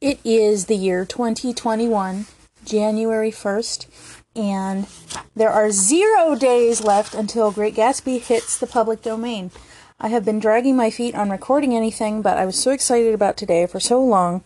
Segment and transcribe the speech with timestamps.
[0.00, 2.24] It is the year 2021,
[2.64, 3.86] January 1st,
[4.34, 4.86] and
[5.36, 9.50] there are zero days left until Great Gatsby hits the public domain.
[10.00, 13.36] I have been dragging my feet on recording anything, but I was so excited about
[13.36, 14.42] today for so long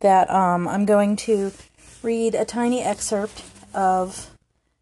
[0.00, 1.52] that um, I'm going to
[2.02, 4.28] read a tiny excerpt of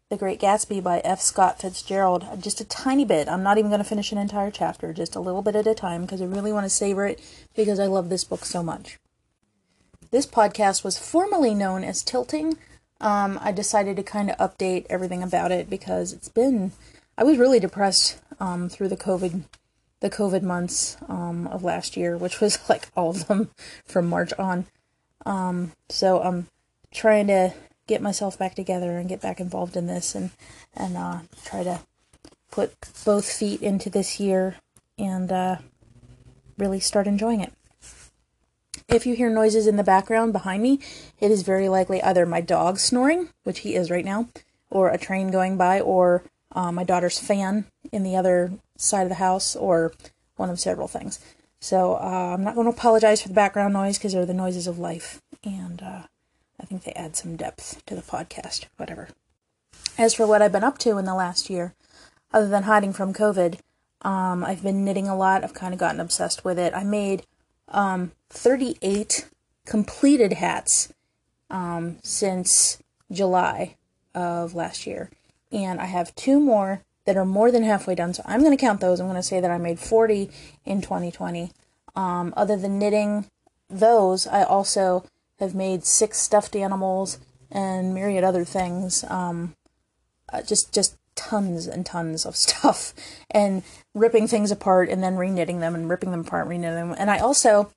[0.09, 1.21] The Great Gatsby by F.
[1.21, 2.25] Scott Fitzgerald.
[2.41, 3.29] Just a tiny bit.
[3.29, 5.73] I'm not even going to finish an entire chapter, just a little bit at a
[5.73, 7.21] time because I really want to savor it
[7.55, 8.99] because I love this book so much.
[10.11, 12.57] This podcast was formerly known as Tilting.
[12.99, 16.71] Um, I decided to kind of update everything about it because it's been.
[17.15, 19.43] I was really depressed um, through the COVID
[19.99, 23.51] the COVID months um, of last year, which was like all of them
[23.85, 24.65] from March on.
[25.25, 26.47] Um, so I'm
[26.91, 27.53] trying to
[27.85, 30.31] get myself back together and get back involved in this and
[30.75, 31.81] and uh, try to
[32.49, 32.73] put
[33.05, 34.55] both feet into this year
[34.97, 35.57] and uh,
[36.57, 37.53] really start enjoying it.
[38.91, 40.79] If you hear noises in the background behind me,
[41.19, 44.29] it is very likely either my dog snoring, which he is right now,
[44.71, 46.23] or a train going by, or
[46.53, 49.93] uh, my daughter's fan in the other side of the house, or
[50.37, 51.19] one of several things.
[51.59, 54.65] So uh, I'm not going to apologize for the background noise because they're the noises
[54.65, 56.03] of life, and uh,
[56.59, 58.65] I think they add some depth to the podcast.
[58.77, 59.09] Whatever.
[59.99, 61.75] As for what I've been up to in the last year,
[62.33, 63.59] other than hiding from COVID,
[64.01, 65.43] um, I've been knitting a lot.
[65.43, 66.73] I've kind of gotten obsessed with it.
[66.73, 67.23] I made
[67.69, 69.27] um, 38
[69.65, 70.93] completed hats
[71.49, 73.75] um, since July
[74.13, 75.09] of last year,
[75.51, 78.13] and I have two more that are more than halfway done.
[78.13, 78.99] So I'm going to count those.
[78.99, 80.29] I'm going to say that I made 40
[80.65, 81.51] in 2020.
[81.95, 83.25] Um, other than knitting
[83.69, 85.05] those, I also
[85.39, 87.19] have made six stuffed animals
[87.51, 89.03] and myriad other things.
[89.07, 89.55] Um,
[90.31, 92.93] uh, just just tons and tons of stuff
[93.31, 93.61] and
[93.93, 96.95] ripping things apart and then reknitting them and ripping them apart, reknitting them.
[96.97, 97.71] And I also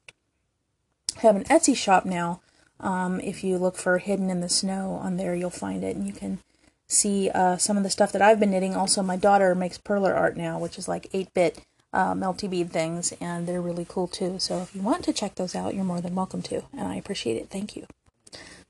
[1.16, 2.40] have an Etsy shop now.
[2.78, 6.06] Um, if you look for Hidden in the Snow on there, you'll find it and
[6.06, 6.38] you can
[6.86, 8.76] see uh, some of the stuff that I've been knitting.
[8.76, 11.60] Also, my daughter makes perler art now, which is like 8 bit
[11.92, 14.38] uh, melty bead things, and they're really cool too.
[14.38, 16.96] So, if you want to check those out, you're more than welcome to, and I
[16.96, 17.50] appreciate it.
[17.50, 17.86] Thank you.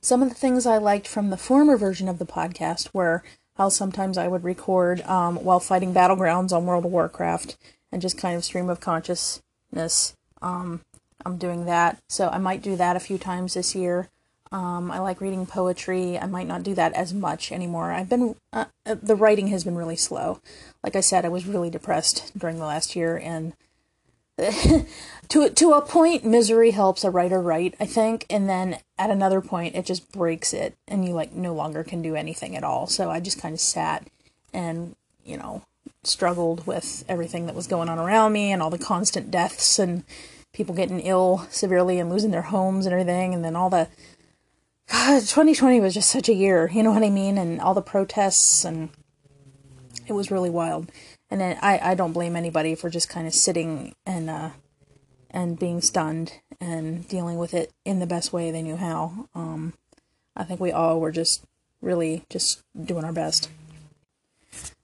[0.01, 3.23] Some of the things I liked from the former version of the podcast were
[3.63, 7.57] how sometimes I would record um, while fighting battlegrounds on World of Warcraft
[7.93, 10.17] and just kind of stream of consciousness.
[10.41, 10.81] Um,
[11.25, 14.09] I'm doing that, so I might do that a few times this year.
[14.51, 16.19] Um, I like reading poetry.
[16.19, 17.93] I might not do that as much anymore.
[17.93, 20.41] I've been uh, uh, the writing has been really slow.
[20.83, 23.53] Like I said, I was really depressed during the last year, and
[24.39, 27.75] to to a point, misery helps a writer write.
[27.79, 31.55] I think, and then at another point, it just breaks it, and you like no
[31.55, 32.87] longer can do anything at all.
[32.87, 34.07] So I just kind of sat
[34.53, 35.63] and you know
[36.05, 40.05] struggled with everything that was going on around me and all the constant deaths and
[40.53, 43.89] people getting ill severely and losing their homes and everything, and then all the
[44.91, 47.39] God, 2020 was just such a year, you know what I mean?
[47.39, 48.91] And all the protests, and
[50.07, 50.91] it was really wild.
[51.31, 54.51] And then I, I don't blame anybody for just kind of sitting and uh,
[55.31, 59.29] and being stunned and dealing with it in the best way they knew how.
[59.35, 59.73] Um,
[60.37, 61.45] I think we all were just
[61.81, 63.51] really just doing our best.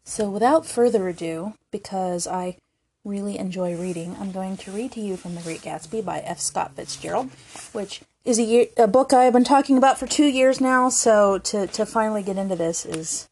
[0.05, 2.57] So, without further ado, because I
[3.05, 6.41] really enjoy reading, I'm going to read to you from The Great Gatsby by F.
[6.41, 7.31] Scott Fitzgerald,
[7.73, 10.89] which is a, year, a book I've been talking about for two years now.
[10.89, 13.28] So to to finally get into this is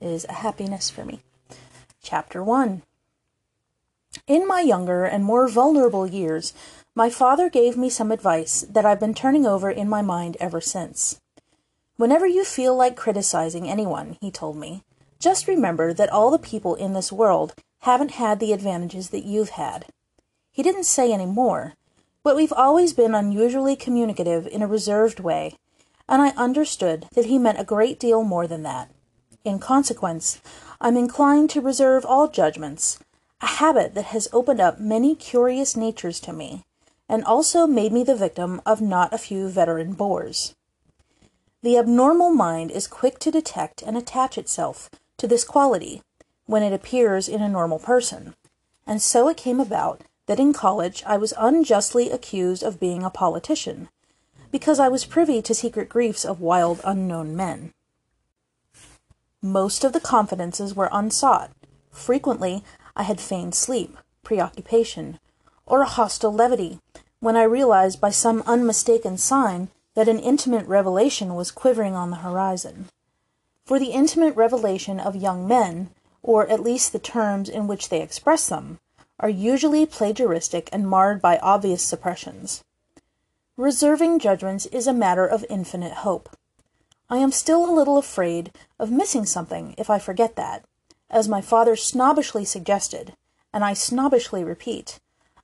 [0.00, 1.20] is a happiness for me.
[2.02, 2.82] Chapter one.
[4.26, 6.52] In my younger and more vulnerable years,
[6.94, 10.60] my father gave me some advice that I've been turning over in my mind ever
[10.60, 11.20] since.
[11.96, 14.82] Whenever you feel like criticizing anyone, he told me,
[15.20, 19.50] just remember that all the people in this world haven't had the advantages that you've
[19.50, 19.86] had.
[20.50, 21.74] He didn't say any more,
[22.22, 25.56] but we've always been unusually communicative in a reserved way,
[26.08, 28.90] and I understood that he meant a great deal more than that.
[29.42, 30.40] In consequence,
[30.82, 32.98] I'm inclined to reserve all judgments,
[33.40, 36.64] a habit that has opened up many curious natures to me,
[37.08, 40.54] and also made me the victim of not a few veteran bores.
[41.62, 46.02] The abnormal mind is quick to detect and attach itself to this quality
[46.44, 48.34] when it appears in a normal person,
[48.86, 53.10] and so it came about that in college I was unjustly accused of being a
[53.10, 53.88] politician,
[54.50, 57.72] because I was privy to secret griefs of wild unknown men.
[59.42, 61.50] Most of the confidences were unsought.
[61.90, 62.62] Frequently
[62.94, 65.18] I had feigned sleep, preoccupation,
[65.64, 66.78] or a hostile levity,
[67.20, 72.18] when I realized by some unmistaken sign that an intimate revelation was quivering on the
[72.18, 72.88] horizon.
[73.64, 75.90] For the intimate revelation of young men,
[76.22, 78.78] or at least the terms in which they express them,
[79.18, 82.62] are usually plagiaristic and marred by obvious suppressions.
[83.56, 86.34] reserving judgments is a matter of infinite hope.
[87.12, 90.64] I am still a little afraid of missing something if I forget that,
[91.10, 93.16] as my father snobbishly suggested,
[93.52, 95.00] and I snobbishly repeat,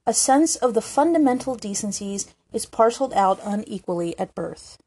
[0.06, 4.78] a sense of the fundamental decencies is parceled out unequally at birth.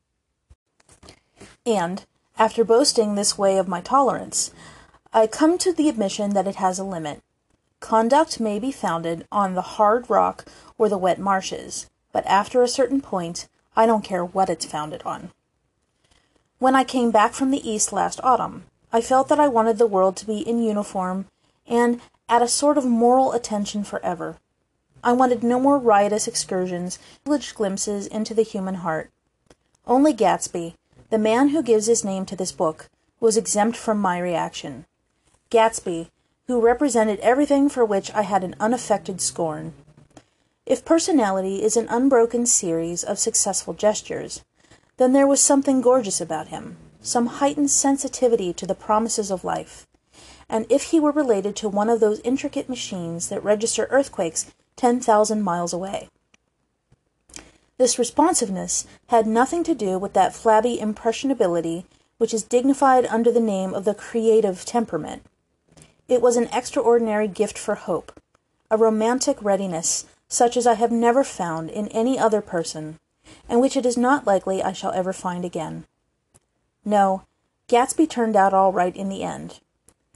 [1.65, 2.05] And,
[2.37, 4.51] after boasting this way of my tolerance,
[5.11, 7.21] I come to the admission that it has a limit.
[7.81, 10.45] Conduct may be founded on the hard rock
[10.77, 15.03] or the wet marshes, but after a certain point, I don't care what it's founded
[15.03, 15.31] on.
[16.59, 19.87] When I came back from the East last autumn, I felt that I wanted the
[19.87, 21.25] world to be in uniform
[21.65, 24.35] and at a sort of moral attention forever.
[25.01, 29.09] I wanted no more riotous excursions, privileged glimpses into the human heart.
[29.87, 30.73] Only Gatsby,
[31.09, 32.89] the man who gives his name to this book,
[33.21, 34.85] was exempt from my reaction.
[35.49, 36.09] Gatsby,
[36.47, 39.73] who represented everything for which I had an unaffected scorn.
[40.65, 44.43] If personality is an unbroken series of successful gestures,
[44.99, 49.87] then there was something gorgeous about him, some heightened sensitivity to the promises of life.
[50.49, 55.41] And if he were related to one of those intricate machines that register earthquakes 10,000
[55.41, 56.09] miles away.
[57.77, 61.85] This responsiveness had nothing to do with that flabby impressionability
[62.17, 65.23] which is dignified under the name of the creative temperament.
[66.09, 68.19] It was an extraordinary gift for hope,
[68.69, 72.99] a romantic readiness such as I have never found in any other person
[73.47, 75.85] and which it is not likely I shall ever find again.
[76.85, 77.23] No,
[77.67, 79.59] Gatsby turned out all right in the end.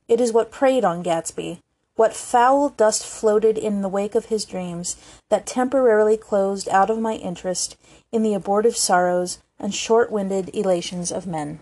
[0.07, 1.59] It is what preyed on Gatsby,
[1.95, 4.95] what foul dust floated in the wake of his dreams,
[5.29, 7.77] that temporarily closed out of my interest
[8.11, 11.59] in the abortive sorrows and short winded elations of men.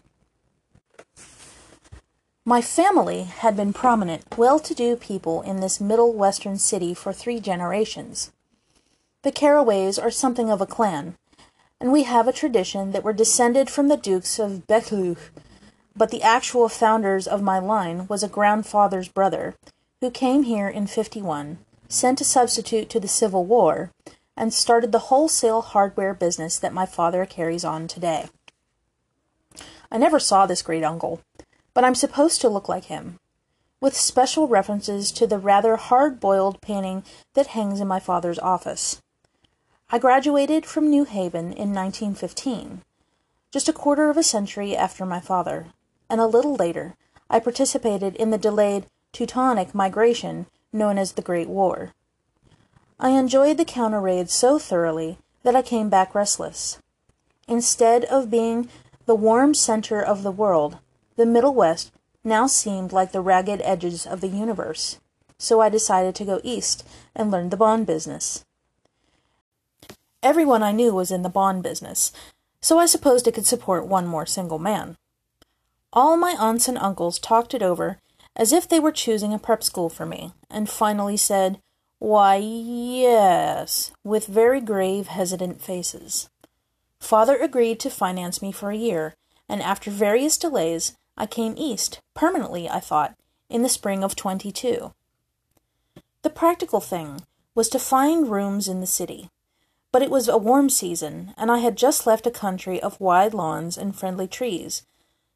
[2.43, 7.13] My family had been prominent, well to do people in this middle western city for
[7.13, 8.31] three generations.
[9.21, 11.17] The Carraways are something of a clan,
[11.81, 15.31] and we have a tradition that we're descended from the Dukes of Buccleuch,
[15.95, 19.55] but the actual founders of my line was a grandfather's brother,
[19.99, 21.57] who came here in 51,
[21.89, 23.89] sent a substitute to the Civil War,
[24.37, 28.29] and started the wholesale hardware business that my father carries on today.
[29.91, 31.21] I never saw this great uncle,
[31.73, 33.17] but I'm supposed to look like him,
[33.81, 37.03] with special references to the rather hard boiled painting
[37.33, 39.00] that hangs in my father's office.
[39.93, 42.81] I graduated from New Haven in 1915,
[43.51, 45.67] just a quarter of a century after my father,
[46.09, 46.95] and a little later
[47.29, 51.91] I participated in the delayed Teutonic migration known as the Great War.
[53.01, 56.77] I enjoyed the counter raids so thoroughly that I came back restless.
[57.49, 58.69] Instead of being
[59.07, 60.77] the warm center of the world,
[61.17, 61.91] the Middle West
[62.23, 65.01] now seemed like the ragged edges of the universe.
[65.37, 68.45] So I decided to go east and learn the bond business.
[70.23, 72.11] Everyone I knew was in the bond business,
[72.61, 74.97] so I supposed it could support one more single man.
[75.93, 77.97] All my aunts and uncles talked it over
[78.35, 81.59] as if they were choosing a prep school for me, and finally said,
[81.99, 86.29] Why, yes, with very grave, hesitant faces.
[86.99, 89.15] Father agreed to finance me for a year,
[89.49, 93.15] and after various delays, I came east, permanently, I thought,
[93.49, 94.93] in the spring of 22.
[96.21, 99.29] The practical thing was to find rooms in the city.
[99.91, 103.33] But it was a warm season, and I had just left a country of wide
[103.33, 104.83] lawns and friendly trees.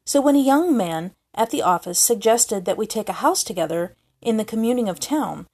[0.06, 3.94] So when a young man at the office suggested that we take a house together
[4.22, 5.46] in the commuting of town,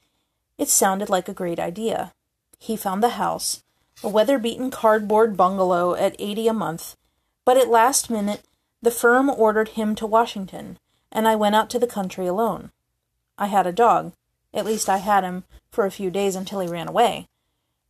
[0.57, 2.13] it sounded like a great idea.
[2.61, 3.65] He found the house,
[4.05, 6.97] a weather beaten cardboard bungalow at eighty a month,
[7.45, 8.45] but at last minute
[8.81, 10.79] the firm ordered him to Washington,
[11.11, 12.71] and I went out to the country alone.
[13.37, 14.13] I had a dog,
[14.55, 15.43] at least I had him
[15.73, 17.27] for a few days until he ran away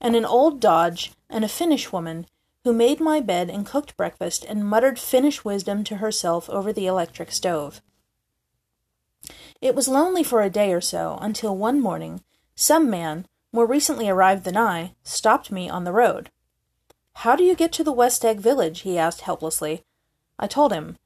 [0.03, 2.27] and an old Dodge, and a Finnish woman,
[2.65, 6.87] who made my bed and cooked breakfast and muttered Finnish wisdom to herself over the
[6.87, 7.81] electric stove.
[9.61, 12.23] It was lonely for a day or so until one morning
[12.55, 16.31] some man, more recently arrived than I, stopped me on the road.
[17.17, 18.81] How do you get to the West Egg village?
[18.81, 19.85] he asked helplessly.
[20.39, 20.99] I told him,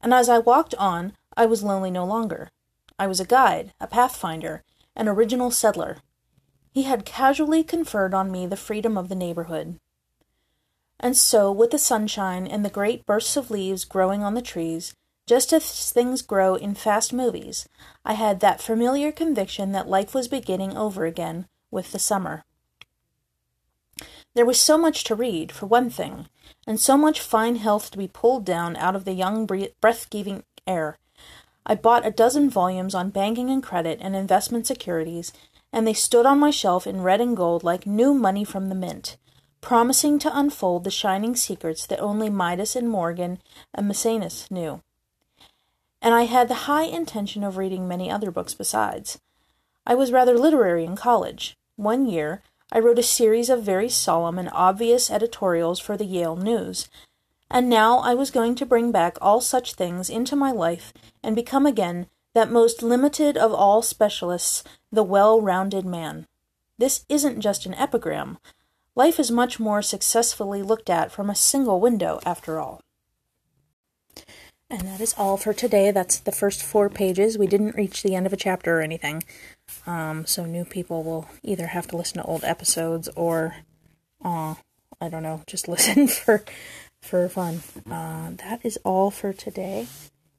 [0.00, 2.50] and as I walked on, I was lonely no longer.
[2.98, 4.62] I was a guide, a pathfinder,
[4.94, 5.98] an original settler,
[6.76, 9.78] he had casually conferred on me the freedom of the neighborhood.
[11.00, 14.92] And so, with the sunshine and the great bursts of leaves growing on the trees,
[15.26, 17.66] just as things grow in fast movies,
[18.04, 22.44] I had that familiar conviction that life was beginning over again with the summer.
[24.34, 26.26] There was so much to read, for one thing,
[26.66, 30.42] and so much fine health to be pulled down out of the young breath giving
[30.66, 30.98] air.
[31.64, 35.32] I bought a dozen volumes on banking and credit and investment securities
[35.76, 38.74] and they stood on my shelf in red and gold like new money from the
[38.74, 39.18] mint,
[39.60, 43.38] promising to unfold the shining secrets that only Midas and Morgan
[43.74, 44.80] and Maecenas knew.
[46.00, 49.18] And I had the high intention of reading many other books besides.
[49.86, 51.58] I was rather literary in college.
[51.76, 52.42] One year,
[52.72, 56.88] I wrote a series of very solemn and obvious editorials for the Yale News,
[57.50, 61.36] and now I was going to bring back all such things into my life and
[61.36, 62.06] become again
[62.36, 64.62] that most limited of all specialists,
[64.92, 66.26] the well rounded man.
[66.76, 68.36] This isn't just an epigram.
[68.94, 72.82] Life is much more successfully looked at from a single window, after all.
[74.68, 75.90] And that is all for today.
[75.90, 77.38] That's the first four pages.
[77.38, 79.24] We didn't reach the end of a chapter or anything.
[79.86, 83.56] Um, so new people will either have to listen to old episodes or,
[84.22, 84.56] uh,
[85.00, 86.44] I don't know, just listen for
[87.00, 87.62] for fun.
[87.90, 89.86] Uh, that is all for today,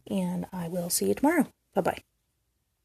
[0.05, 1.47] and I will see you tomorrow.
[1.77, 2.16] Bye bye.